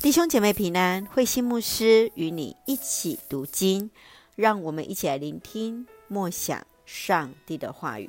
[0.00, 3.90] 弟兄姐妹平安，慧心牧师与你一起读经，
[4.36, 8.08] 让我们一起来聆听默想上帝的话语。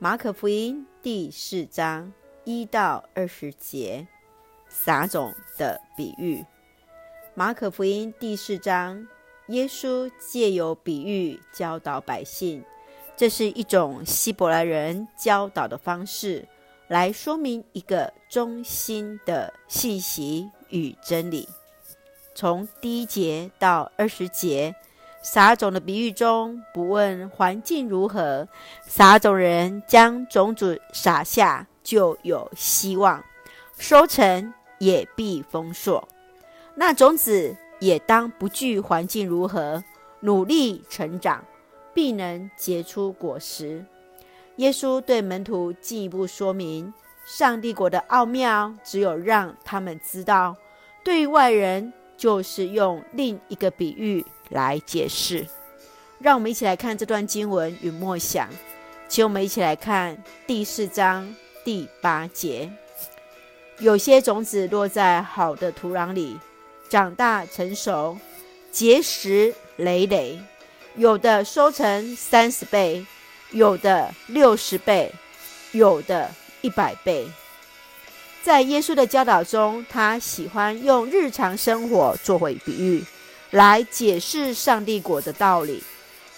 [0.00, 2.12] 马可福音第四章
[2.44, 4.08] 一到二十节，
[4.68, 6.44] 撒种的比喻。
[7.34, 9.06] 马可福音第四章，
[9.48, 12.64] 耶稣借由比喻教导百姓，
[13.16, 16.48] 这是一种希伯来人教导的方式，
[16.88, 20.50] 来说明一个中心的信息。
[20.70, 21.48] 与真理，
[22.34, 24.74] 从第一节到二十节，
[25.22, 28.48] 撒种的比喻中，不问环境如何，
[28.86, 33.22] 撒种人将种子撒下，就有希望，
[33.78, 36.08] 收成也必丰硕。
[36.74, 39.84] 那种子也当不惧环境如何，
[40.20, 41.44] 努力成长，
[41.92, 43.84] 必能结出果实。
[44.56, 46.92] 耶稣对门徒进一步说明。
[47.26, 50.54] 上帝国的奥妙，只有让他们知道；
[51.02, 55.46] 对于外人，就是用另一个比喻来解释。
[56.18, 58.48] 让我们一起来看这段经文与默想。
[59.08, 62.70] 请我们一起来看第四章第八节：
[63.78, 66.38] 有些种子落在好的土壤里，
[66.88, 68.18] 长大成熟，
[68.70, 70.38] 结实累累；
[70.96, 73.04] 有的收成三十倍，
[73.50, 75.12] 有的六十倍，
[75.72, 76.30] 有的。
[76.62, 77.26] 一百倍，
[78.42, 83.04] 在耶稣的教导中，他喜欢用日常生活作为比喻，
[83.50, 85.82] 来解释上帝国的道理，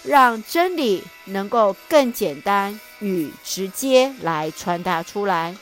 [0.03, 5.55] 让真理能够更简单与直接来传达出来。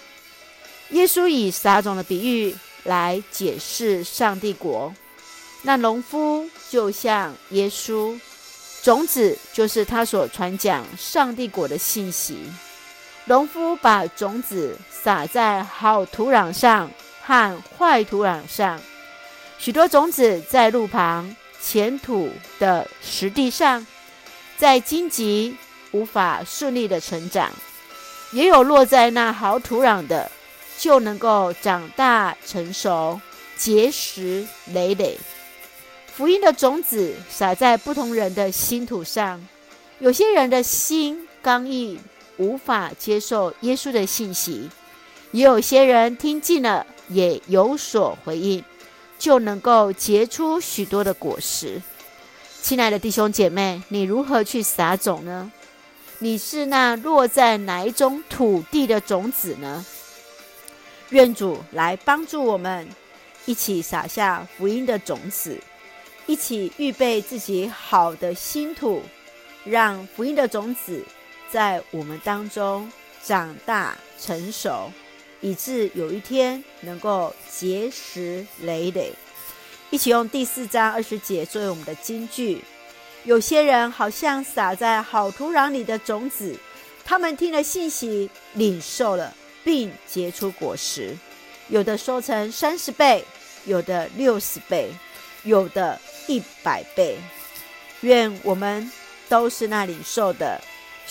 [0.90, 4.94] 耶稣以撒种的比喻来解释上帝国，
[5.62, 8.20] 那农夫就像耶稣，
[8.82, 12.38] 种子就是他所传讲上帝国的信息。
[13.26, 16.90] 农夫把种子撒在好土壤上
[17.24, 18.80] 和坏土壤上，
[19.60, 23.86] 许多种子在路旁、浅土的石地上，
[24.58, 25.56] 在荆棘
[25.92, 27.50] 无法顺利的成长；
[28.32, 30.30] 也有落在那好土壤的，
[30.80, 33.22] 就能够长大成熟，
[33.56, 35.18] 结实累累。
[36.14, 39.48] 福音的种子撒在不同人的心土上，
[40.00, 42.00] 有些人的心刚硬。
[42.42, 44.68] 无法接受耶稣的信息，
[45.32, 48.64] 也有些人听进了，也有所回应，
[49.20, 51.80] 就能够结出许多的果实。
[52.64, 55.52] 亲爱的弟兄姐妹，你如何去撒种呢？
[56.18, 59.86] 你是那落在哪一种土地的种子呢？
[61.10, 62.88] 愿主来帮助我们，
[63.46, 65.60] 一起撒下福音的种子，
[66.26, 69.04] 一起预备自己好的心土，
[69.64, 71.04] 让福音的种子。
[71.52, 72.90] 在我们当中
[73.22, 74.90] 长大成熟，
[75.42, 79.12] 以致有一天能够结实累累。
[79.90, 82.64] 一起用第四章二十节作为我们的金句。
[83.26, 86.56] 有些人好像撒在好土壤里的种子，
[87.04, 91.16] 他们听了信息，领受了，并结出果实。
[91.68, 93.24] 有的收成三十倍，
[93.66, 94.90] 有的六十倍，
[95.44, 97.18] 有的一百倍。
[98.00, 98.90] 愿我们
[99.28, 100.60] 都是那领受的。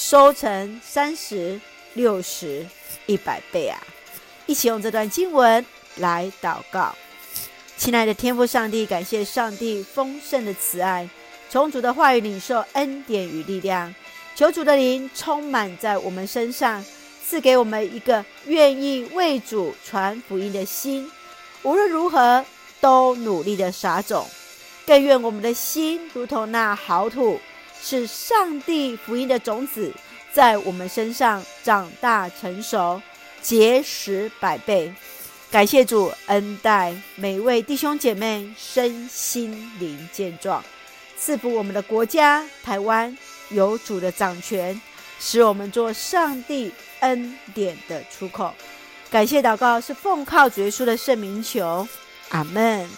[0.00, 1.60] 收成三十、
[1.92, 2.66] 六十、
[3.04, 3.78] 一百倍啊！
[4.46, 5.64] 一起用这段经文
[5.96, 6.94] 来祷告。
[7.76, 11.06] 亲爱的天父上帝，感谢上帝丰盛的慈爱，
[11.50, 13.94] 从主的话语领受恩典与力量。
[14.34, 16.82] 求主的灵充满在我们身上，
[17.22, 21.12] 赐给我们一个愿意为主传福音的心。
[21.62, 22.42] 无论如何，
[22.80, 24.26] 都努力的撒种。
[24.86, 27.38] 更愿我们的心如同那好土。
[27.82, 29.92] 是上帝福音的种子
[30.32, 33.00] 在我们身上长大成熟，
[33.42, 34.92] 结实百倍。
[35.50, 40.62] 感谢主恩待每位弟兄姐妹身心灵健壮，
[41.16, 43.16] 赐福我们的国家台湾
[43.48, 44.80] 有主的掌权，
[45.18, 46.70] 使我们做上帝
[47.00, 48.54] 恩典的出口。
[49.10, 51.88] 感谢祷告是奉靠主耶稣的圣名求，
[52.28, 52.88] 阿门。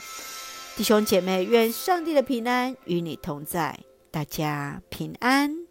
[0.77, 3.79] 弟兄姐妹，愿上帝的平安与你同在。
[4.13, 5.62] 大家平安。